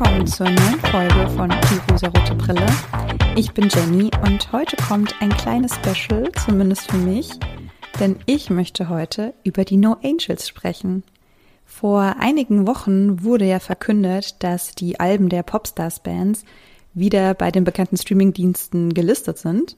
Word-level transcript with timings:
willkommen 0.00 0.26
zur 0.26 0.46
neuen 0.46 0.80
Folge 0.80 1.28
von 1.36 1.50
Die 1.50 1.92
rosarote 1.92 2.34
Brille. 2.34 2.66
Ich 3.36 3.52
bin 3.52 3.68
Jenny 3.68 4.10
und 4.22 4.50
heute 4.50 4.74
kommt 4.76 5.14
ein 5.20 5.28
kleines 5.28 5.74
Special, 5.74 6.32
zumindest 6.42 6.90
für 6.90 6.96
mich, 6.96 7.32
denn 7.98 8.16
ich 8.24 8.48
möchte 8.48 8.88
heute 8.88 9.34
über 9.44 9.66
die 9.66 9.76
No 9.76 9.98
Angels 10.02 10.48
sprechen. 10.48 11.02
Vor 11.66 12.16
einigen 12.18 12.66
Wochen 12.66 13.22
wurde 13.22 13.44
ja 13.44 13.58
verkündet, 13.58 14.42
dass 14.42 14.74
die 14.74 14.98
Alben 14.98 15.28
der 15.28 15.42
Popstars-Bands 15.42 16.46
wieder 16.94 17.34
bei 17.34 17.50
den 17.50 17.64
bekannten 17.64 17.98
Streamingdiensten 17.98 18.94
gelistet 18.94 19.36
sind. 19.36 19.76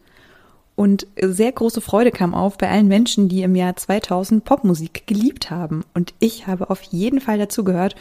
Und 0.77 1.09
sehr 1.21 1.51
große 1.51 1.81
Freude 1.81 2.13
kam 2.13 2.33
auf 2.33 2.59
bei 2.59 2.71
allen 2.71 2.87
Menschen, 2.87 3.29
die 3.29 3.43
im 3.43 3.57
Jahr 3.57 3.75
2000 3.75 4.45
Popmusik 4.45 5.05
geliebt 5.09 5.51
haben. 5.51 5.83
Und 5.95 6.15
ich 6.21 6.47
habe 6.47 6.71
auf 6.71 6.83
jeden 6.83 7.21
Fall 7.21 7.39
dazugehört 7.39 7.97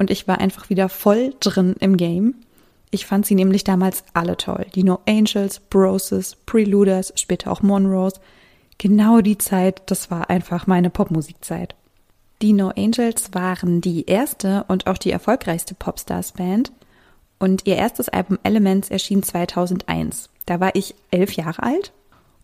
und 0.00 0.10
ich 0.10 0.26
war 0.26 0.38
einfach 0.38 0.70
wieder 0.70 0.88
voll 0.88 1.34
drin 1.40 1.76
im 1.78 1.98
Game. 1.98 2.34
Ich 2.90 3.04
fand 3.04 3.26
sie 3.26 3.34
nämlich 3.34 3.64
damals 3.64 4.02
alle 4.14 4.38
toll. 4.38 4.66
Die 4.74 4.82
No 4.82 4.98
Angels, 5.06 5.60
Broses, 5.60 6.36
Preluders, 6.46 7.12
später 7.16 7.52
auch 7.52 7.60
Monrose. 7.60 8.18
Genau 8.78 9.20
die 9.20 9.36
Zeit, 9.36 9.82
das 9.90 10.10
war 10.10 10.30
einfach 10.30 10.66
meine 10.66 10.88
Popmusikzeit. 10.88 11.76
Die 12.40 12.54
No 12.54 12.70
Angels 12.70 13.34
waren 13.34 13.82
die 13.82 14.06
erste 14.06 14.64
und 14.68 14.86
auch 14.86 14.96
die 14.96 15.10
erfolgreichste 15.10 15.74
Popstars-Band 15.74 16.72
und 17.38 17.66
ihr 17.66 17.76
erstes 17.76 18.08
Album 18.08 18.38
Elements 18.42 18.90
erschien 18.90 19.22
2001. 19.22 20.30
Da 20.46 20.60
war 20.60 20.74
ich 20.74 20.94
elf 21.10 21.32
Jahre 21.32 21.62
alt 21.62 21.92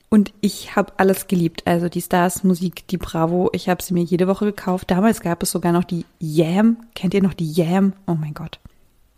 und 0.08 0.32
ich 0.40 0.76
habe 0.76 0.92
alles 0.98 1.26
geliebt. 1.26 1.62
Also 1.66 1.88
die 1.88 2.00
Stars 2.00 2.44
Musik, 2.44 2.86
die 2.88 2.96
Bravo. 2.96 3.50
Ich 3.52 3.68
habe 3.68 3.82
sie 3.82 3.92
mir 3.92 4.04
jede 4.04 4.28
Woche 4.28 4.44
gekauft. 4.44 4.90
Damals 4.90 5.20
gab 5.20 5.42
es 5.42 5.50
sogar 5.50 5.72
noch 5.72 5.84
die 5.84 6.04
Yam. 6.20 6.76
Kennt 6.94 7.14
ihr 7.14 7.22
noch 7.22 7.34
die 7.34 7.50
Yam? 7.50 7.92
Oh 8.06 8.14
mein 8.14 8.34
Gott. 8.34 8.60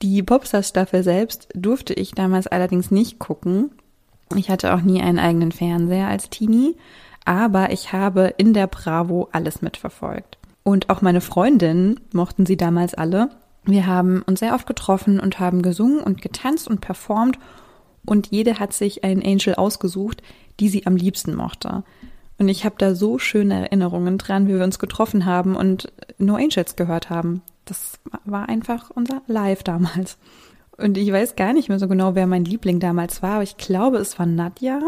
Die 0.00 0.22
Popstars 0.22 0.68
Staffel 0.68 1.02
selbst 1.02 1.48
durfte 1.54 1.92
ich 1.92 2.12
damals 2.12 2.46
allerdings 2.46 2.90
nicht 2.90 3.18
gucken. 3.18 3.70
Ich 4.34 4.48
hatte 4.50 4.74
auch 4.74 4.80
nie 4.80 5.02
einen 5.02 5.18
eigenen 5.18 5.52
Fernseher 5.52 6.08
als 6.08 6.30
Teenie. 6.30 6.76
Aber 7.24 7.70
ich 7.72 7.92
habe 7.92 8.32
in 8.38 8.54
der 8.54 8.66
Bravo 8.66 9.28
alles 9.32 9.60
mitverfolgt. 9.60 10.38
Und 10.62 10.88
auch 10.88 11.02
meine 11.02 11.20
Freundinnen 11.20 12.00
mochten 12.12 12.46
sie 12.46 12.56
damals 12.56 12.94
alle. 12.94 13.28
Wir 13.64 13.86
haben 13.86 14.22
uns 14.22 14.40
sehr 14.40 14.54
oft 14.54 14.66
getroffen 14.66 15.20
und 15.20 15.38
haben 15.38 15.60
gesungen 15.60 16.00
und 16.00 16.22
getanzt 16.22 16.68
und 16.68 16.80
performt 16.80 17.38
und 18.08 18.28
jede 18.30 18.58
hat 18.58 18.72
sich 18.72 19.04
einen 19.04 19.22
Angel 19.22 19.54
ausgesucht, 19.54 20.22
die 20.60 20.68
sie 20.68 20.86
am 20.86 20.96
liebsten 20.96 21.34
mochte. 21.34 21.84
Und 22.38 22.48
ich 22.48 22.64
habe 22.64 22.76
da 22.78 22.94
so 22.94 23.18
schöne 23.18 23.66
Erinnerungen 23.66 24.16
dran, 24.16 24.48
wie 24.48 24.54
wir 24.54 24.64
uns 24.64 24.78
getroffen 24.78 25.26
haben 25.26 25.56
und 25.56 25.92
No 26.18 26.36
Angels 26.36 26.76
gehört 26.76 27.10
haben. 27.10 27.42
Das 27.64 27.98
war 28.24 28.48
einfach 28.48 28.90
unser 28.90 29.22
Live 29.26 29.62
damals. 29.62 30.16
Und 30.76 30.96
ich 30.96 31.12
weiß 31.12 31.36
gar 31.36 31.52
nicht 31.52 31.68
mehr 31.68 31.78
so 31.78 31.88
genau, 31.88 32.14
wer 32.14 32.26
mein 32.26 32.44
Liebling 32.44 32.78
damals 32.78 33.22
war, 33.22 33.34
aber 33.34 33.42
ich 33.42 33.56
glaube, 33.56 33.98
es 33.98 34.18
war 34.18 34.26
Nadja. 34.26 34.80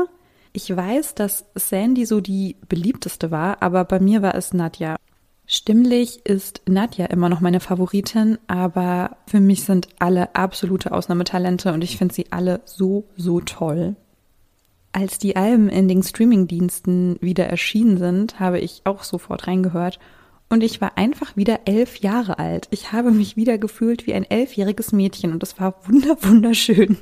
Ich 0.53 0.75
weiß, 0.75 1.15
dass 1.15 1.45
Sandy 1.55 2.07
so 2.07 2.21
die 2.21 2.57
beliebteste 2.69 3.31
war, 3.31 3.61
aber 3.61 3.85
bei 3.85 4.01
mir 4.01 4.23
war 4.23 4.35
es 4.35 4.55
Nadja. 4.55 4.97
Stimmlich 5.53 6.25
ist 6.25 6.63
Nadja 6.69 7.07
immer 7.07 7.29
noch 7.29 7.41
meine 7.41 7.59
Favoritin, 7.59 8.39
aber 8.47 9.17
für 9.27 9.41
mich 9.41 9.65
sind 9.65 9.89
alle 9.99 10.33
absolute 10.37 10.93
Ausnahmetalente 10.93 11.73
und 11.73 11.83
ich 11.83 11.99
finde 11.99 12.15
sie 12.15 12.27
alle 12.31 12.61
so, 12.67 13.03
so 13.17 13.41
toll. 13.41 13.97
Als 14.93 15.19
die 15.19 15.35
Alben 15.35 15.69
in 15.69 15.89
den 15.89 16.05
Streamingdiensten 16.05 17.19
wieder 17.21 17.49
erschienen 17.49 17.99
sind, 17.99 18.39
habe 18.39 18.61
ich 18.61 18.83
auch 18.85 19.03
sofort 19.03 19.49
reingehört 19.49 19.99
und 20.51 20.63
ich 20.63 20.81
war 20.81 20.97
einfach 20.97 21.37
wieder 21.37 21.63
elf 21.65 21.97
Jahre 21.97 22.39
alt. 22.39 22.69
Ich 22.71 22.93
habe 22.93 23.11
mich 23.11 23.37
wieder 23.37 23.59
gefühlt 23.59 24.07
wie 24.07 24.15
ein 24.15 24.31
elfjähriges 24.31 24.93
Mädchen 24.93 25.33
und 25.33 25.43
es 25.43 25.59
war 25.59 25.75
wunder 25.89 26.17
wunderschön. 26.23 26.97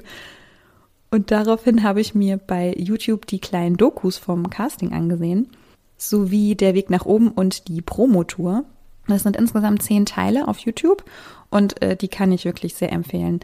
Und 1.11 1.33
daraufhin 1.33 1.83
habe 1.83 2.01
ich 2.01 2.15
mir 2.15 2.39
bei 2.39 2.75
YouTube 2.79 3.27
die 3.27 3.41
kleinen 3.41 3.77
Dokus 3.77 4.17
vom 4.17 4.49
Casting 4.49 4.95
angesehen 4.95 5.51
sowie 5.99 6.55
Der 6.55 6.75
Weg 6.75 6.89
nach 6.89 7.05
oben 7.05 7.29
und 7.29 7.69
die 7.69 7.83
Promotour. 7.83 8.65
Das 9.07 9.25
sind 9.25 9.37
insgesamt 9.37 9.83
zehn 9.83 10.07
Teile 10.07 10.49
auf 10.49 10.59
YouTube 10.61 11.05
und 11.51 11.83
äh, 11.83 11.97
die 11.97 12.09
kann 12.09 12.33
ich 12.33 12.45
wirklich 12.45 12.75
sehr 12.75 12.93
empfehlen. 12.93 13.41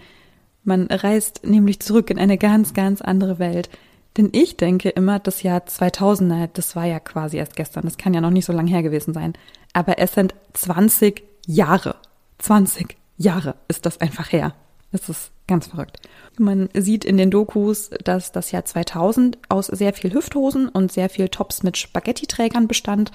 Man 0.62 0.86
reist 0.86 1.44
nämlich 1.44 1.80
zurück 1.80 2.10
in 2.10 2.18
eine 2.18 2.38
ganz, 2.38 2.72
ganz 2.72 3.02
andere 3.02 3.38
Welt. 3.38 3.68
Denn 4.16 4.30
ich 4.32 4.56
denke 4.56 4.90
immer, 4.90 5.18
das 5.18 5.42
Jahr 5.42 5.66
2000, 5.66 6.56
das 6.56 6.76
war 6.76 6.86
ja 6.86 7.00
quasi 7.00 7.36
erst 7.36 7.56
gestern, 7.56 7.84
das 7.84 7.98
kann 7.98 8.14
ja 8.14 8.20
noch 8.20 8.30
nicht 8.30 8.44
so 8.44 8.52
lange 8.52 8.70
her 8.70 8.82
gewesen 8.82 9.12
sein. 9.12 9.34
Aber 9.72 9.98
es 9.98 10.12
sind 10.12 10.34
20 10.52 11.24
Jahre. 11.46 11.96
20 12.38 12.96
Jahre 13.16 13.56
ist 13.68 13.86
das 13.86 14.00
einfach 14.00 14.32
her. 14.32 14.54
Es 14.92 15.08
ist 15.08 15.32
ganz 15.46 15.68
verrückt. 15.68 16.00
Man 16.38 16.68
sieht 16.74 17.04
in 17.04 17.16
den 17.16 17.30
Dokus, 17.30 17.90
dass 18.02 18.32
das 18.32 18.50
Jahr 18.50 18.64
2000 18.64 19.38
aus 19.48 19.66
sehr 19.66 19.92
viel 19.92 20.12
Hüfthosen 20.12 20.68
und 20.68 20.90
sehr 20.90 21.08
viel 21.08 21.28
Tops 21.28 21.62
mit 21.62 21.76
Spaghetti-Trägern 21.76 22.66
bestand. 22.66 23.12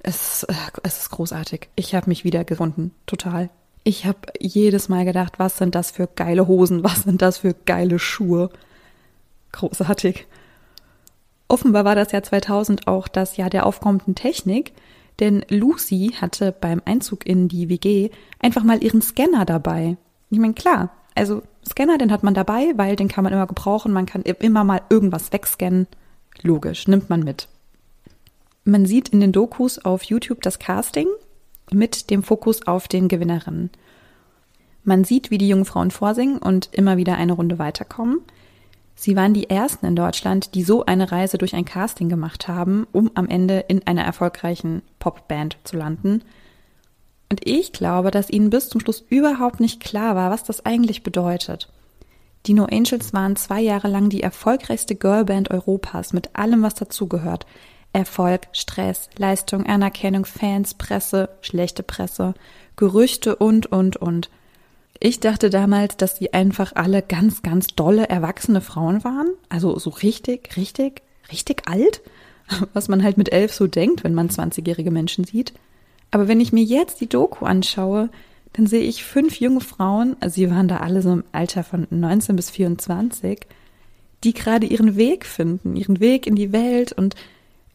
Es, 0.00 0.44
äh, 0.44 0.54
es 0.82 0.98
ist 0.98 1.10
großartig. 1.10 1.68
Ich 1.76 1.94
habe 1.94 2.08
mich 2.08 2.24
wieder 2.24 2.44
gefunden. 2.44 2.92
Total. 3.06 3.50
Ich 3.84 4.04
habe 4.04 4.18
jedes 4.40 4.88
Mal 4.88 5.04
gedacht, 5.04 5.38
was 5.38 5.58
sind 5.58 5.74
das 5.74 5.90
für 5.90 6.08
geile 6.08 6.48
Hosen? 6.48 6.82
Was 6.82 7.02
sind 7.02 7.22
das 7.22 7.38
für 7.38 7.54
geile 7.54 7.98
Schuhe? 7.98 8.50
Großartig. 9.52 10.26
Offenbar 11.48 11.84
war 11.84 11.94
das 11.94 12.12
Jahr 12.12 12.22
2000 12.22 12.88
auch 12.88 13.06
das 13.06 13.36
Jahr 13.36 13.50
der 13.50 13.64
aufkommenden 13.64 14.14
Technik, 14.14 14.72
denn 15.20 15.44
Lucy 15.48 16.14
hatte 16.20 16.52
beim 16.52 16.82
Einzug 16.84 17.24
in 17.24 17.48
die 17.48 17.68
WG 17.68 18.10
einfach 18.40 18.64
mal 18.64 18.82
ihren 18.82 19.02
Scanner 19.02 19.44
dabei. 19.44 19.96
Ich 20.30 20.38
meine, 20.38 20.54
klar, 20.54 20.90
also 21.14 21.42
Scanner, 21.68 21.98
den 21.98 22.12
hat 22.12 22.22
man 22.22 22.34
dabei, 22.34 22.72
weil 22.76 22.96
den 22.96 23.08
kann 23.08 23.24
man 23.24 23.32
immer 23.32 23.46
gebrauchen. 23.46 23.92
Man 23.92 24.06
kann 24.06 24.22
immer 24.22 24.64
mal 24.64 24.82
irgendwas 24.88 25.32
wegscannen. 25.32 25.86
Logisch, 26.42 26.86
nimmt 26.86 27.10
man 27.10 27.20
mit. 27.20 27.48
Man 28.64 28.86
sieht 28.86 29.10
in 29.10 29.20
den 29.20 29.32
Dokus 29.32 29.78
auf 29.84 30.02
YouTube 30.04 30.42
das 30.42 30.58
Casting 30.58 31.08
mit 31.72 32.10
dem 32.10 32.22
Fokus 32.22 32.66
auf 32.66 32.88
den 32.88 33.08
Gewinnerinnen. 33.08 33.70
Man 34.84 35.04
sieht, 35.04 35.30
wie 35.30 35.38
die 35.38 35.48
jungen 35.48 35.64
Frauen 35.64 35.90
vorsingen 35.90 36.38
und 36.38 36.68
immer 36.72 36.96
wieder 36.96 37.16
eine 37.16 37.32
Runde 37.32 37.58
weiterkommen. 37.58 38.20
Sie 38.94 39.14
waren 39.16 39.34
die 39.34 39.50
ersten 39.50 39.84
in 39.84 39.96
Deutschland, 39.96 40.54
die 40.54 40.62
so 40.62 40.86
eine 40.86 41.12
Reise 41.12 41.38
durch 41.38 41.54
ein 41.54 41.64
Casting 41.64 42.08
gemacht 42.08 42.48
haben, 42.48 42.86
um 42.92 43.10
am 43.14 43.28
Ende 43.28 43.60
in 43.68 43.86
einer 43.86 44.04
erfolgreichen 44.04 44.82
Popband 44.98 45.58
zu 45.64 45.76
landen. 45.76 46.22
Und 47.28 47.46
ich 47.46 47.72
glaube, 47.72 48.10
dass 48.10 48.30
ihnen 48.30 48.50
bis 48.50 48.68
zum 48.68 48.80
Schluss 48.80 49.04
überhaupt 49.08 49.60
nicht 49.60 49.80
klar 49.80 50.14
war, 50.14 50.30
was 50.30 50.44
das 50.44 50.64
eigentlich 50.64 51.02
bedeutet. 51.02 51.68
Die 52.46 52.54
No 52.54 52.64
Angels 52.64 53.12
waren 53.12 53.34
zwei 53.34 53.60
Jahre 53.60 53.88
lang 53.88 54.08
die 54.08 54.22
erfolgreichste 54.22 54.94
Girlband 54.94 55.50
Europas 55.50 56.12
mit 56.12 56.36
allem, 56.36 56.62
was 56.62 56.74
dazugehört. 56.74 57.44
Erfolg, 57.92 58.42
Stress, 58.52 59.08
Leistung, 59.16 59.66
Anerkennung, 59.66 60.24
Fans, 60.24 60.74
Presse, 60.74 61.30
schlechte 61.40 61.82
Presse, 61.82 62.34
Gerüchte 62.76 63.36
und, 63.36 63.66
und, 63.66 63.96
und. 63.96 64.30
Ich 65.00 65.18
dachte 65.20 65.50
damals, 65.50 65.96
dass 65.96 66.14
die 66.14 66.32
einfach 66.32 66.72
alle 66.74 67.02
ganz, 67.02 67.42
ganz 67.42 67.68
dolle, 67.68 68.08
erwachsene 68.08 68.60
Frauen 68.60 69.02
waren. 69.02 69.28
Also 69.48 69.78
so 69.78 69.90
richtig, 69.90 70.56
richtig, 70.56 71.02
richtig 71.32 71.68
alt. 71.68 72.02
Was 72.72 72.88
man 72.88 73.02
halt 73.02 73.18
mit 73.18 73.32
elf 73.32 73.52
so 73.52 73.66
denkt, 73.66 74.04
wenn 74.04 74.14
man 74.14 74.28
20-jährige 74.28 74.90
Menschen 74.90 75.24
sieht. 75.24 75.52
Aber 76.16 76.28
wenn 76.28 76.40
ich 76.40 76.50
mir 76.50 76.64
jetzt 76.64 77.02
die 77.02 77.10
Doku 77.10 77.44
anschaue, 77.44 78.08
dann 78.54 78.66
sehe 78.66 78.80
ich 78.80 79.04
fünf 79.04 79.38
junge 79.38 79.60
Frauen, 79.60 80.16
also 80.18 80.36
sie 80.36 80.50
waren 80.50 80.66
da 80.66 80.78
alle 80.78 81.02
so 81.02 81.12
im 81.12 81.24
Alter 81.30 81.62
von 81.62 81.86
19 81.90 82.36
bis 82.36 82.48
24, 82.48 83.40
die 84.24 84.32
gerade 84.32 84.66
ihren 84.66 84.96
Weg 84.96 85.26
finden, 85.26 85.76
ihren 85.76 86.00
Weg 86.00 86.26
in 86.26 86.34
die 86.34 86.54
Welt 86.54 86.92
und 86.92 87.16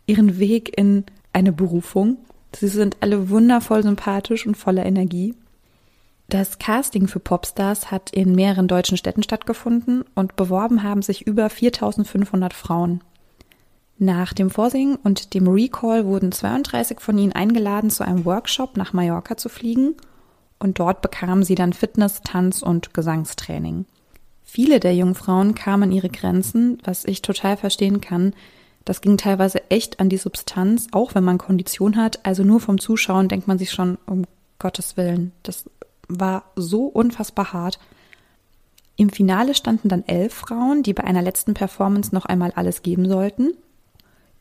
ihren 0.07 0.39
Weg 0.39 0.75
in 0.75 1.03
eine 1.33 1.51
Berufung. 1.51 2.17
Sie 2.55 2.67
sind 2.67 2.97
alle 3.01 3.29
wundervoll 3.29 3.83
sympathisch 3.83 4.47
und 4.47 4.57
voller 4.57 4.87
Energie. 4.87 5.35
Das 6.27 6.57
Casting 6.57 7.07
für 7.07 7.19
Popstars 7.19 7.91
hat 7.91 8.09
in 8.09 8.33
mehreren 8.33 8.67
deutschen 8.67 8.97
Städten 8.97 9.21
stattgefunden 9.21 10.03
und 10.15 10.35
beworben 10.35 10.81
haben 10.81 11.03
sich 11.03 11.27
über 11.27 11.47
4500 11.47 12.55
Frauen. 12.55 13.03
Nach 14.03 14.33
dem 14.33 14.49
Vorsingen 14.49 14.95
und 14.95 15.35
dem 15.35 15.47
Recall 15.47 16.07
wurden 16.07 16.31
32 16.31 16.99
von 16.99 17.19
ihnen 17.19 17.33
eingeladen, 17.33 17.91
zu 17.91 18.03
einem 18.03 18.25
Workshop 18.25 18.75
nach 18.75 18.93
Mallorca 18.93 19.37
zu 19.37 19.47
fliegen 19.47 19.93
und 20.57 20.79
dort 20.79 21.03
bekamen 21.03 21.43
sie 21.43 21.53
dann 21.53 21.71
Fitness, 21.71 22.21
Tanz 22.23 22.63
und 22.63 22.95
Gesangstraining. 22.95 23.85
Viele 24.43 24.79
der 24.79 24.95
jungen 24.95 25.13
Frauen 25.13 25.53
kamen 25.53 25.83
an 25.83 25.91
ihre 25.91 26.09
Grenzen, 26.09 26.79
was 26.83 27.05
ich 27.05 27.21
total 27.21 27.57
verstehen 27.57 28.01
kann. 28.01 28.33
Das 28.85 29.01
ging 29.01 29.17
teilweise 29.17 29.69
echt 29.69 29.99
an 29.99 30.09
die 30.09 30.17
Substanz, 30.17 30.87
auch 30.93 31.13
wenn 31.13 31.23
man 31.23 31.37
Kondition 31.37 31.95
hat. 31.95 32.25
Also 32.25 32.43
nur 32.43 32.59
vom 32.59 32.79
Zuschauen 32.79 33.27
denkt 33.27 33.47
man 33.47 33.59
sich 33.59 33.69
schon, 33.69 33.99
um 34.07 34.25
Gottes 34.57 34.97
Willen, 34.97 35.31
das 35.43 35.69
war 36.07 36.45
so 36.55 36.85
unfassbar 36.85 37.53
hart. 37.53 37.77
Im 38.95 39.11
Finale 39.11 39.53
standen 39.53 39.89
dann 39.89 40.07
elf 40.07 40.33
Frauen, 40.33 40.81
die 40.81 40.93
bei 40.93 41.03
einer 41.03 41.21
letzten 41.21 41.53
Performance 41.53 42.15
noch 42.15 42.25
einmal 42.25 42.51
alles 42.55 42.81
geben 42.81 43.07
sollten. 43.07 43.53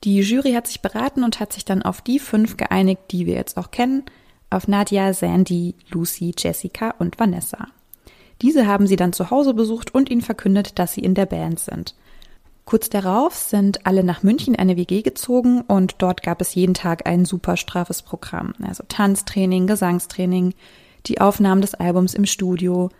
Die 0.04 0.20
Jury 0.20 0.52
hat 0.52 0.66
sich 0.66 0.80
beraten 0.80 1.24
und 1.24 1.40
hat 1.40 1.52
sich 1.52 1.64
dann 1.64 1.82
auf 1.82 2.00
die 2.00 2.18
fünf 2.18 2.56
geeinigt, 2.56 3.02
die 3.10 3.26
wir 3.26 3.34
jetzt 3.34 3.58
auch 3.58 3.70
kennen, 3.70 4.04
auf 4.48 4.66
Nadia, 4.66 5.12
Sandy, 5.12 5.74
Lucy, 5.90 6.34
Jessica 6.36 6.94
und 6.98 7.18
Vanessa. 7.18 7.68
Diese 8.42 8.66
haben 8.66 8.86
sie 8.86 8.96
dann 8.96 9.12
zu 9.12 9.30
Hause 9.30 9.52
besucht 9.52 9.94
und 9.94 10.10
ihnen 10.10 10.22
verkündet, 10.22 10.78
dass 10.78 10.94
sie 10.94 11.02
in 11.02 11.14
der 11.14 11.26
Band 11.26 11.60
sind. 11.60 11.94
Kurz 12.64 12.88
darauf 12.88 13.34
sind 13.34 13.86
alle 13.86 14.04
nach 14.04 14.22
München 14.22 14.54
in 14.54 14.60
eine 14.60 14.76
WG 14.76 15.02
gezogen 15.02 15.62
und 15.62 15.96
dort 15.98 16.22
gab 16.22 16.40
es 16.40 16.54
jeden 16.54 16.74
Tag 16.74 17.06
ein 17.06 17.24
super 17.24 17.56
straffes 17.56 18.02
Programm. 18.02 18.54
Also 18.62 18.84
Tanztraining, 18.88 19.66
Gesangstraining, 19.66 20.54
die 21.06 21.20
Aufnahmen 21.20 21.62
des 21.62 21.74
Albums 21.74 22.14
im 22.14 22.26
Studio. 22.26 22.90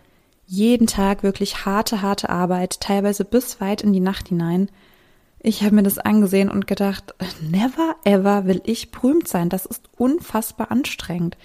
Jeden 0.45 0.87
Tag 0.87 1.23
wirklich 1.23 1.65
harte, 1.65 2.01
harte 2.01 2.29
Arbeit, 2.29 2.81
teilweise 2.81 3.23
bis 3.23 3.61
weit 3.61 3.81
in 3.81 3.93
die 3.93 4.01
Nacht 4.01 4.27
hinein. 4.27 4.69
Ich 5.43 5.63
habe 5.63 5.75
mir 5.75 5.83
das 5.83 5.97
angesehen 5.97 6.49
und 6.51 6.67
gedacht, 6.67 7.15
never 7.41 7.95
ever 8.03 8.45
will 8.45 8.61
ich 8.63 8.91
berühmt 8.91 9.27
sein. 9.27 9.49
Das 9.49 9.65
ist 9.65 9.89
unfassbar 9.97 10.69
anstrengend. 10.69 11.35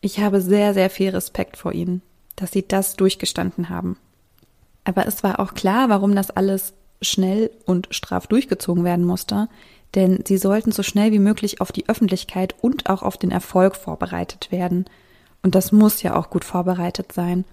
Ich 0.00 0.18
habe 0.18 0.40
sehr, 0.40 0.74
sehr 0.74 0.90
viel 0.90 1.10
Respekt 1.10 1.56
vor 1.56 1.72
ihnen, 1.72 2.02
dass 2.34 2.50
sie 2.50 2.66
das 2.66 2.96
durchgestanden 2.96 3.68
haben. 3.68 3.96
Aber 4.82 5.06
es 5.06 5.22
war 5.22 5.38
auch 5.38 5.54
klar, 5.54 5.88
warum 5.88 6.16
das 6.16 6.30
alles 6.30 6.72
schnell 7.00 7.50
und 7.64 7.86
straff 7.90 8.26
durchgezogen 8.26 8.82
werden 8.82 9.04
musste, 9.04 9.48
denn 9.94 10.24
sie 10.26 10.36
sollten 10.36 10.72
so 10.72 10.82
schnell 10.82 11.12
wie 11.12 11.18
möglich 11.18 11.60
auf 11.60 11.70
die 11.70 11.88
Öffentlichkeit 11.88 12.56
und 12.60 12.88
auch 12.88 13.02
auf 13.02 13.16
den 13.16 13.30
Erfolg 13.30 13.76
vorbereitet 13.76 14.50
werden. 14.50 14.86
Und 15.42 15.54
das 15.54 15.70
muss 15.70 16.02
ja 16.02 16.16
auch 16.16 16.28
gut 16.28 16.44
vorbereitet 16.44 17.12
sein. 17.12 17.44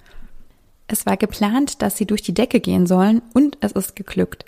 Es 0.87 1.05
war 1.05 1.17
geplant, 1.17 1.81
dass 1.81 1.95
sie 1.95 2.05
durch 2.05 2.21
die 2.23 2.33
Decke 2.33 2.59
gehen 2.59 2.87
sollen 2.87 3.21
und 3.33 3.57
es 3.61 3.73
ist 3.73 3.95
geglückt. 3.95 4.45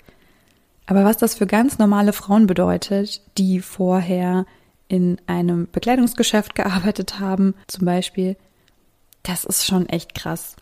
Aber 0.90 1.04
was 1.04 1.18
das 1.18 1.36
für 1.36 1.46
ganz 1.46 1.78
normale 1.78 2.12
Frauen 2.12 2.48
bedeutet, 2.48 3.22
die 3.38 3.60
vorher 3.60 4.44
in 4.88 5.18
einem 5.28 5.68
Bekleidungsgeschäft 5.70 6.56
gearbeitet 6.56 7.20
haben, 7.20 7.54
zum 7.68 7.84
Beispiel, 7.84 8.36
das 9.22 9.44
ist 9.44 9.64
schon 9.64 9.88
echt 9.88 10.16
krass 10.16 10.56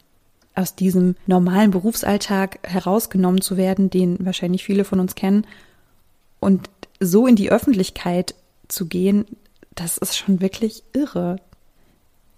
aus 0.54 0.75
diesem 0.75 1.16
normalen 1.26 1.70
Berufsalltag 1.70 2.58
herausgenommen 2.62 3.40
zu 3.40 3.56
werden, 3.56 3.88
den 3.88 4.19
wahrscheinlich 4.26 4.64
viele 4.64 4.84
von 4.84 5.00
uns 5.00 5.14
kennen, 5.14 5.46
und 6.40 6.69
so 7.00 7.26
in 7.26 7.34
die 7.34 7.50
Öffentlichkeit 7.50 8.34
zu 8.69 8.84
gehen, 8.84 9.24
das 9.74 9.96
ist 9.96 10.14
schon 10.14 10.42
wirklich 10.42 10.82
irre. 10.92 11.36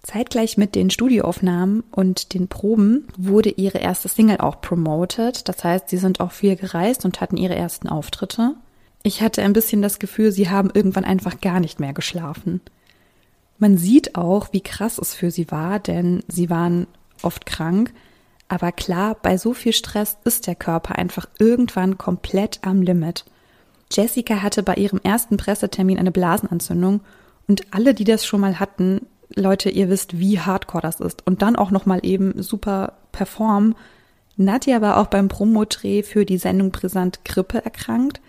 Zeitgleich 0.03 0.57
mit 0.57 0.73
den 0.73 0.89
Studioaufnahmen 0.89 1.83
und 1.91 2.33
den 2.33 2.47
Proben 2.47 3.07
wurde 3.17 3.49
ihre 3.49 3.77
erste 3.77 4.07
Single 4.07 4.37
auch 4.37 4.61
promoted. 4.61 5.47
Das 5.47 5.63
heißt, 5.63 5.89
sie 5.89 5.97
sind 5.97 6.19
auch 6.19 6.31
viel 6.31 6.55
gereist 6.55 7.05
und 7.05 7.21
hatten 7.21 7.37
ihre 7.37 7.55
ersten 7.55 7.87
Auftritte. 7.87 8.55
Ich 9.03 9.21
hatte 9.21 9.41
ein 9.43 9.53
bisschen 9.53 9.81
das 9.81 9.99
Gefühl, 9.99 10.31
sie 10.31 10.49
haben 10.49 10.71
irgendwann 10.73 11.05
einfach 11.05 11.39
gar 11.39 11.59
nicht 11.59 11.79
mehr 11.79 11.93
geschlafen. 11.93 12.61
Man 13.59 13.77
sieht 13.77 14.15
auch, 14.15 14.53
wie 14.53 14.61
krass 14.61 14.97
es 14.97 15.13
für 15.13 15.29
sie 15.29 15.51
war, 15.51 15.79
denn 15.79 16.23
sie 16.27 16.49
waren 16.49 16.87
oft 17.21 17.45
krank 17.45 17.93
aber 18.51 18.73
klar, 18.73 19.15
bei 19.21 19.37
so 19.37 19.53
viel 19.53 19.71
Stress 19.71 20.17
ist 20.25 20.45
der 20.45 20.55
Körper 20.55 20.97
einfach 20.97 21.25
irgendwann 21.39 21.97
komplett 21.97 22.59
am 22.63 22.81
Limit. 22.81 23.23
Jessica 23.89 24.41
hatte 24.41 24.61
bei 24.61 24.73
ihrem 24.73 24.99
ersten 25.03 25.37
Pressetermin 25.37 25.97
eine 25.97 26.11
Blasenentzündung 26.11 26.99
und 27.47 27.73
alle, 27.73 27.93
die 27.93 28.03
das 28.03 28.25
schon 28.25 28.41
mal 28.41 28.59
hatten, 28.59 29.07
Leute, 29.35 29.69
ihr 29.69 29.89
wisst, 29.89 30.19
wie 30.19 30.39
hardcore 30.39 30.81
das 30.81 30.99
ist. 30.99 31.25
Und 31.25 31.41
dann 31.41 31.55
auch 31.55 31.71
nochmal 31.71 31.99
eben 32.03 32.41
super 32.41 32.93
performen. 33.11 33.75
Nadja 34.37 34.81
war 34.81 34.97
auch 34.97 35.07
beim 35.07 35.27
Promodreh 35.27 36.03
für 36.03 36.25
die 36.25 36.37
Sendung 36.37 36.71
Brisant 36.71 37.23
Grippe 37.25 37.63
erkrankt. 37.63 38.21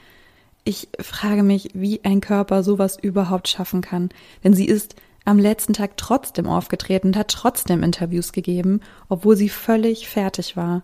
Ich 0.64 0.88
frage 1.00 1.42
mich, 1.42 1.70
wie 1.74 2.00
ein 2.04 2.20
Körper 2.20 2.62
sowas 2.62 2.98
überhaupt 3.00 3.48
schaffen 3.48 3.80
kann. 3.80 4.10
Denn 4.44 4.54
sie 4.54 4.66
ist 4.66 4.96
am 5.24 5.38
letzten 5.38 5.72
Tag 5.72 5.96
trotzdem 5.96 6.46
aufgetreten 6.46 7.08
und 7.08 7.16
hat 7.16 7.28
trotzdem 7.28 7.82
Interviews 7.82 8.32
gegeben, 8.32 8.80
obwohl 9.08 9.36
sie 9.36 9.48
völlig 9.48 10.08
fertig 10.08 10.56
war. 10.56 10.82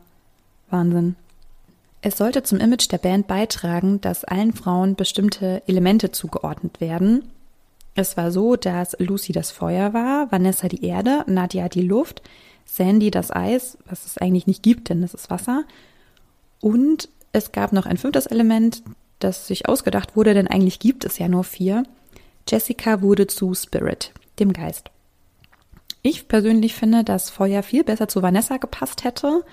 Wahnsinn. 0.71 1.17
Es 2.01 2.17
sollte 2.17 2.45
zum 2.45 2.59
Image 2.59 2.91
der 2.93 2.99
Band 2.99 3.27
beitragen, 3.27 4.01
dass 4.01 4.25
allen 4.25 4.53
Frauen 4.53 4.95
bestimmte 4.95 5.63
Elemente 5.67 6.13
zugeordnet 6.13 6.81
werden. 6.81 7.25
Es 7.99 8.17
war 8.17 8.31
so, 8.31 8.55
dass 8.55 8.95
Lucy 9.01 9.33
das 9.33 9.51
Feuer 9.51 9.93
war, 9.93 10.31
Vanessa 10.31 10.69
die 10.69 10.85
Erde, 10.85 11.25
Nadia 11.27 11.69
die 11.69 11.83
Luft, 11.83 12.23
Sandy 12.65 13.11
das 13.11 13.33
Eis, 13.33 13.77
was 13.87 14.07
es 14.07 14.19
eigentlich 14.19 14.47
nicht 14.47 14.63
gibt, 14.63 14.89
denn 14.89 15.03
es 15.03 15.15
ist 15.15 15.31
Wasser. 15.31 15.65
Und 16.61 17.09
es 17.33 17.51
gab 17.51 17.73
noch 17.73 17.87
ein 17.87 17.97
fünftes 17.97 18.27
Element, 18.27 18.85
das 19.19 19.49
sich 19.49 19.69
ausgedacht 19.69 20.15
wurde, 20.15 20.33
denn 20.33 20.47
eigentlich 20.47 20.79
gibt 20.79 21.05
es 21.05 21.19
ja 21.19 21.27
nur 21.27 21.43
vier. 21.43 21.83
Jessica 22.49 23.03
wurde 23.03 23.27
zu 23.27 23.53
Spirit 23.53 24.13
dem 24.39 24.53
Geist. 24.53 24.93
Ich 26.03 26.29
persönlich 26.29 26.77
finde, 26.77 27.03
dass 27.03 27.31
Feuer 27.31 27.65
viel 27.65 27.83
besser 27.83 28.07
zu 28.07 28.23
Vanessa 28.23 28.59
gepasst 28.59 29.03
hätte, 29.03 29.45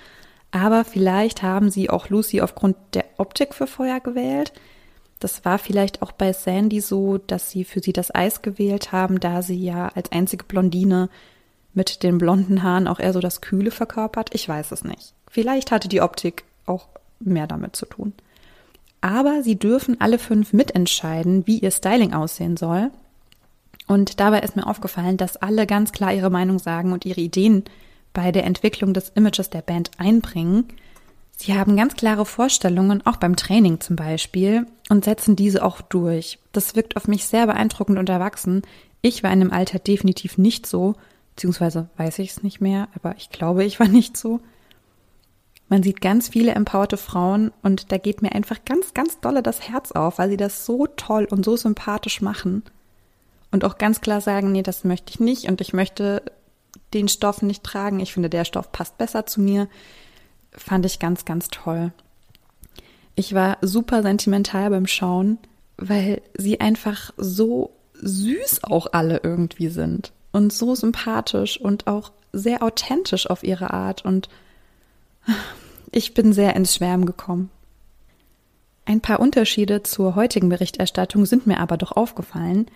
aber 0.52 0.84
vielleicht 0.84 1.42
haben 1.42 1.68
sie 1.68 1.90
auch 1.90 2.10
Lucy 2.10 2.40
aufgrund 2.40 2.76
der 2.94 3.06
Optik 3.16 3.54
für 3.54 3.66
Feuer 3.66 3.98
gewählt. 3.98 4.52
Das 5.18 5.44
war 5.44 5.58
vielleicht 5.58 6.02
auch 6.02 6.12
bei 6.12 6.32
Sandy 6.32 6.80
so, 6.80 7.18
dass 7.18 7.50
sie 7.50 7.64
für 7.64 7.80
sie 7.80 7.92
das 7.92 8.14
Eis 8.14 8.42
gewählt 8.42 8.92
haben, 8.92 9.18
da 9.18 9.42
sie 9.42 9.62
ja 9.62 9.88
als 9.94 10.12
einzige 10.12 10.44
Blondine 10.44 11.08
mit 11.72 12.02
den 12.02 12.18
blonden 12.18 12.62
Haaren 12.62 12.88
auch 12.88 13.00
eher 13.00 13.12
so 13.12 13.20
das 13.20 13.40
Kühle 13.40 13.70
verkörpert. 13.70 14.34
Ich 14.34 14.48
weiß 14.48 14.72
es 14.72 14.84
nicht. 14.84 15.12
Vielleicht 15.28 15.70
hatte 15.70 15.88
die 15.88 16.00
Optik 16.00 16.44
auch 16.66 16.88
mehr 17.20 17.46
damit 17.46 17.76
zu 17.76 17.86
tun. 17.86 18.12
Aber 19.00 19.42
sie 19.42 19.56
dürfen 19.56 20.00
alle 20.00 20.18
fünf 20.18 20.52
mitentscheiden, 20.52 21.46
wie 21.46 21.58
ihr 21.58 21.70
Styling 21.70 22.12
aussehen 22.12 22.56
soll. 22.56 22.90
Und 23.86 24.20
dabei 24.20 24.40
ist 24.40 24.56
mir 24.56 24.66
aufgefallen, 24.66 25.16
dass 25.16 25.36
alle 25.36 25.66
ganz 25.66 25.92
klar 25.92 26.12
ihre 26.12 26.30
Meinung 26.30 26.58
sagen 26.58 26.92
und 26.92 27.04
ihre 27.04 27.20
Ideen 27.20 27.64
bei 28.12 28.32
der 28.32 28.44
Entwicklung 28.44 28.94
des 28.94 29.10
Images 29.10 29.50
der 29.50 29.62
Band 29.62 29.90
einbringen. 29.98 30.64
Sie 31.36 31.54
haben 31.56 31.76
ganz 31.76 31.94
klare 31.94 32.24
Vorstellungen, 32.24 33.04
auch 33.06 33.18
beim 33.18 33.36
Training 33.36 33.80
zum 33.80 33.94
Beispiel, 33.94 34.66
und 34.88 35.04
setzen 35.04 35.36
diese 35.36 35.64
auch 35.64 35.82
durch. 35.82 36.38
Das 36.52 36.74
wirkt 36.74 36.96
auf 36.96 37.08
mich 37.08 37.26
sehr 37.26 37.46
beeindruckend 37.46 37.98
und 37.98 38.08
erwachsen. 38.08 38.62
Ich 39.02 39.22
war 39.22 39.32
in 39.32 39.40
dem 39.40 39.52
Alter 39.52 39.78
definitiv 39.78 40.38
nicht 40.38 40.66
so, 40.66 40.94
beziehungsweise 41.34 41.90
weiß 41.98 42.18
ich 42.20 42.30
es 42.30 42.42
nicht 42.42 42.60
mehr, 42.60 42.88
aber 42.94 43.14
ich 43.18 43.30
glaube, 43.30 43.64
ich 43.64 43.78
war 43.78 43.88
nicht 43.88 44.16
so. 44.16 44.40
Man 45.68 45.82
sieht 45.82 46.00
ganz 46.00 46.28
viele 46.28 46.52
empowerte 46.52 46.96
Frauen 46.96 47.52
und 47.62 47.92
da 47.92 47.98
geht 47.98 48.22
mir 48.22 48.32
einfach 48.32 48.64
ganz, 48.64 48.94
ganz 48.94 49.20
dolle 49.20 49.42
das 49.42 49.68
Herz 49.68 49.92
auf, 49.92 50.18
weil 50.18 50.30
sie 50.30 50.36
das 50.36 50.64
so 50.64 50.86
toll 50.86 51.26
und 51.30 51.44
so 51.44 51.56
sympathisch 51.56 52.22
machen 52.22 52.62
und 53.50 53.64
auch 53.64 53.76
ganz 53.76 54.00
klar 54.00 54.20
sagen, 54.20 54.52
nee, 54.52 54.62
das 54.62 54.84
möchte 54.84 55.10
ich 55.10 55.20
nicht 55.20 55.48
und 55.48 55.60
ich 55.60 55.72
möchte 55.72 56.22
den 56.94 57.08
Stoff 57.08 57.42
nicht 57.42 57.64
tragen. 57.64 58.00
Ich 58.00 58.12
finde, 58.12 58.30
der 58.30 58.44
Stoff 58.44 58.70
passt 58.70 58.96
besser 58.96 59.26
zu 59.26 59.40
mir. 59.40 59.68
Fand 60.56 60.86
ich 60.86 60.98
ganz, 60.98 61.24
ganz 61.24 61.48
toll. 61.48 61.92
Ich 63.14 63.34
war 63.34 63.58
super 63.62 64.02
sentimental 64.02 64.70
beim 64.70 64.86
Schauen, 64.86 65.38
weil 65.76 66.22
sie 66.36 66.60
einfach 66.60 67.12
so 67.16 67.70
süß 67.94 68.64
auch 68.64 68.88
alle 68.92 69.20
irgendwie 69.22 69.68
sind 69.68 70.12
und 70.32 70.52
so 70.52 70.74
sympathisch 70.74 71.58
und 71.60 71.86
auch 71.86 72.12
sehr 72.32 72.62
authentisch 72.62 73.28
auf 73.28 73.42
ihre 73.42 73.72
Art 73.72 74.04
und 74.04 74.28
ich 75.90 76.14
bin 76.14 76.32
sehr 76.32 76.54
ins 76.56 76.74
Schwärmen 76.74 77.06
gekommen. 77.06 77.50
Ein 78.84 79.00
paar 79.00 79.20
Unterschiede 79.20 79.82
zur 79.82 80.14
heutigen 80.14 80.48
Berichterstattung 80.48 81.26
sind 81.26 81.46
mir 81.46 81.58
aber 81.58 81.76
doch 81.76 81.92
aufgefallen, 81.92 82.66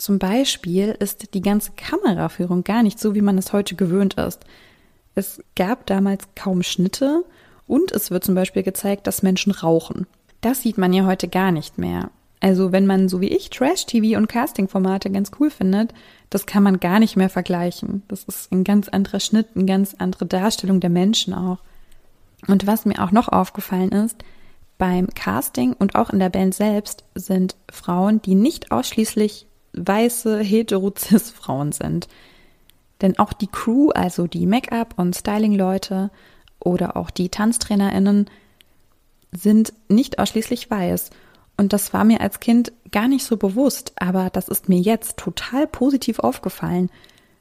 zum 0.00 0.18
Beispiel 0.18 0.96
ist 0.98 1.34
die 1.34 1.42
ganze 1.42 1.72
Kameraführung 1.72 2.64
gar 2.64 2.82
nicht 2.82 2.98
so, 2.98 3.14
wie 3.14 3.20
man 3.20 3.36
es 3.36 3.52
heute 3.52 3.74
gewöhnt 3.74 4.14
ist. 4.14 4.40
Es 5.14 5.42
gab 5.56 5.86
damals 5.86 6.24
kaum 6.36 6.62
Schnitte 6.62 7.24
und 7.66 7.92
es 7.92 8.10
wird 8.10 8.24
zum 8.24 8.34
Beispiel 8.34 8.62
gezeigt, 8.62 9.06
dass 9.06 9.22
Menschen 9.22 9.52
rauchen. 9.52 10.06
Das 10.40 10.62
sieht 10.62 10.78
man 10.78 10.92
ja 10.92 11.06
heute 11.06 11.28
gar 11.28 11.52
nicht 11.52 11.78
mehr. 11.78 12.10
Also 12.40 12.72
wenn 12.72 12.86
man 12.86 13.08
so 13.08 13.20
wie 13.20 13.28
ich 13.28 13.50
Trash-TV 13.50 14.16
und 14.16 14.28
Casting-Formate 14.28 15.10
ganz 15.10 15.30
cool 15.38 15.50
findet, 15.50 15.92
das 16.30 16.46
kann 16.46 16.62
man 16.62 16.80
gar 16.80 16.98
nicht 16.98 17.16
mehr 17.16 17.28
vergleichen. 17.28 18.02
Das 18.08 18.24
ist 18.24 18.50
ein 18.50 18.64
ganz 18.64 18.88
anderer 18.88 19.20
Schnitt, 19.20 19.48
eine 19.54 19.66
ganz 19.66 19.94
andere 19.98 20.24
Darstellung 20.24 20.80
der 20.80 20.90
Menschen 20.90 21.34
auch. 21.34 21.58
Und 22.46 22.66
was 22.66 22.86
mir 22.86 23.02
auch 23.04 23.10
noch 23.10 23.28
aufgefallen 23.28 23.92
ist, 23.92 24.24
beim 24.78 25.08
Casting 25.08 25.74
und 25.74 25.94
auch 25.94 26.10
in 26.10 26.18
der 26.18 26.30
Band 26.30 26.54
selbst 26.54 27.04
sind 27.14 27.54
Frauen, 27.70 28.22
die 28.22 28.34
nicht 28.34 28.72
ausschließlich 28.72 29.46
weiße 29.74 30.38
hetero-cis-Frauen 30.38 31.72
sind. 31.72 32.08
Denn 33.02 33.18
auch 33.18 33.32
die 33.32 33.46
Crew, 33.46 33.90
also 33.90 34.26
die 34.26 34.46
Make-up- 34.46 34.94
und 34.96 35.16
Styling-Leute 35.16 36.10
oder 36.58 36.96
auch 36.96 37.10
die 37.10 37.28
TanztrainerInnen, 37.28 38.28
sind 39.32 39.72
nicht 39.88 40.18
ausschließlich 40.18 40.70
weiß. 40.70 41.10
Und 41.56 41.72
das 41.72 41.92
war 41.92 42.04
mir 42.04 42.20
als 42.20 42.40
Kind 42.40 42.72
gar 42.90 43.08
nicht 43.08 43.24
so 43.24 43.36
bewusst, 43.36 43.92
aber 43.96 44.30
das 44.30 44.48
ist 44.48 44.68
mir 44.68 44.80
jetzt 44.80 45.18
total 45.18 45.66
positiv 45.66 46.18
aufgefallen. 46.18 46.90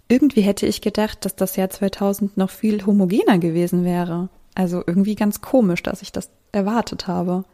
Irgendwie 0.08 0.42
hätte 0.42 0.66
ich 0.66 0.82
gedacht, 0.82 1.24
dass 1.24 1.36
das 1.36 1.56
Jahr 1.56 1.70
2000 1.70 2.36
noch 2.36 2.50
viel 2.50 2.86
homogener 2.86 3.38
gewesen 3.38 3.86
wäre. 3.86 4.30
Also 4.56 4.84
irgendwie 4.86 5.16
ganz 5.16 5.42
komisch, 5.42 5.84
dass 5.84 6.02
ich 6.02 6.12
das 6.12 6.30
erwartet 6.52 7.08
habe. 7.08 7.46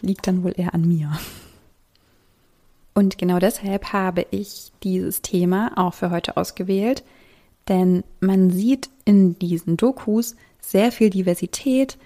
Liegt 0.00 0.26
dann 0.26 0.44
wohl 0.44 0.54
eher 0.56 0.74
an 0.74 0.86
mir. 0.86 1.12
Und 2.96 3.18
genau 3.18 3.38
deshalb 3.38 3.92
habe 3.92 4.24
ich 4.30 4.72
dieses 4.82 5.20
Thema 5.20 5.70
auch 5.76 5.92
für 5.92 6.10
heute 6.10 6.38
ausgewählt, 6.38 7.04
Denn 7.68 8.04
man 8.20 8.50
sieht 8.50 8.88
in 9.04 9.38
diesen 9.38 9.76
Dokus 9.76 10.36
sehr 10.60 10.92
viel 10.92 11.10
Diversität, 11.10 11.98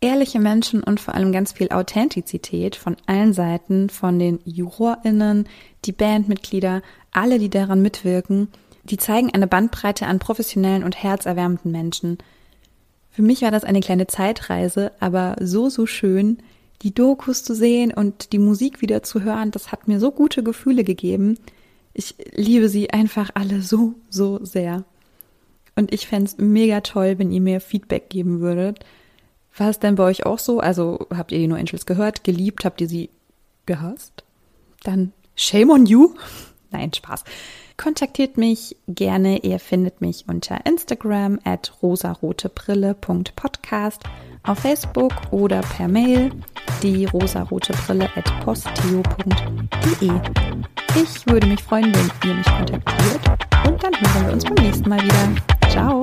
ehrliche 0.00 0.40
Menschen 0.40 0.82
und 0.82 0.98
vor 0.98 1.14
allem 1.14 1.32
ganz 1.32 1.52
viel 1.52 1.70
Authentizität 1.70 2.74
von 2.76 2.96
allen 3.06 3.32
Seiten, 3.32 3.90
von 3.90 4.18
den 4.18 4.40
JurorInnen, 4.44 5.46
die 5.84 5.92
Bandmitglieder, 5.92 6.82
alle, 7.12 7.38
die 7.38 7.50
daran 7.50 7.82
mitwirken. 7.82 8.48
Die 8.84 8.96
zeigen 8.96 9.30
eine 9.32 9.46
Bandbreite 9.46 10.06
an 10.06 10.18
professionellen 10.18 10.84
und 10.84 11.02
herzerwärmenden 11.02 11.70
Menschen. 11.70 12.18
Für 13.10 13.22
mich 13.22 13.42
war 13.42 13.50
das 13.50 13.64
eine 13.64 13.80
kleine 13.80 14.06
Zeitreise, 14.06 14.90
aber 15.00 15.36
so, 15.40 15.68
so 15.68 15.86
schön, 15.86 16.38
die 16.82 16.94
Dokus 16.94 17.42
zu 17.42 17.54
sehen 17.54 17.92
und 17.92 18.32
die 18.32 18.38
Musik 18.38 18.80
wieder 18.80 19.02
zu 19.02 19.22
hören. 19.22 19.50
Das 19.50 19.72
hat 19.72 19.88
mir 19.88 20.00
so 20.00 20.10
gute 20.10 20.42
Gefühle 20.42 20.84
gegeben. 20.84 21.38
Ich 21.92 22.14
liebe 22.32 22.68
sie 22.68 22.90
einfach 22.90 23.30
alle 23.34 23.62
so, 23.62 23.94
so 24.10 24.44
sehr. 24.44 24.84
Und 25.76 25.92
ich 25.92 26.06
fände 26.06 26.26
es 26.26 26.38
mega 26.38 26.80
toll, 26.80 27.18
wenn 27.18 27.32
ihr 27.32 27.40
mir 27.40 27.60
Feedback 27.60 28.10
geben 28.10 28.40
würdet. 28.40 28.84
War 29.56 29.70
es 29.70 29.78
denn 29.78 29.94
bei 29.94 30.04
euch 30.04 30.26
auch 30.26 30.38
so? 30.38 30.60
Also 30.60 31.06
habt 31.14 31.32
ihr 31.32 31.38
die 31.38 31.46
No 31.46 31.54
Angels 31.54 31.86
gehört, 31.86 32.24
geliebt, 32.24 32.64
habt 32.64 32.80
ihr 32.80 32.88
sie 32.88 33.10
gehasst? 33.66 34.24
Dann 34.82 35.12
shame 35.36 35.70
on 35.70 35.86
you. 35.86 36.14
Nein, 36.74 36.92
Spaß. 36.92 37.24
Kontaktiert 37.76 38.36
mich 38.36 38.76
gerne. 38.88 39.38
Ihr 39.38 39.60
findet 39.60 40.00
mich 40.00 40.24
unter 40.28 40.64
Instagram 40.66 41.38
at 41.44 41.72
rosarotebrille.podcast, 41.82 44.02
auf 44.42 44.58
Facebook 44.58 45.12
oder 45.30 45.60
per 45.60 45.86
Mail 45.88 46.32
die 46.82 47.04
rosarotebrille 47.06 48.10
at 48.16 48.24
posteo.de. 48.44 50.10
Ich 50.96 51.26
würde 51.26 51.46
mich 51.46 51.62
freuen, 51.62 51.94
wenn 51.94 52.10
ihr 52.28 52.34
mich 52.34 52.46
kontaktiert 52.46 53.20
und 53.66 53.82
dann 53.82 53.94
hören 53.94 54.26
wir 54.26 54.34
uns 54.34 54.44
beim 54.44 54.54
nächsten 54.54 54.86
Mal 54.88 55.00
wieder. 55.00 55.28
Ciao! 55.70 56.02